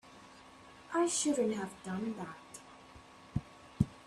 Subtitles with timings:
[0.95, 3.41] I shouldn't have done that.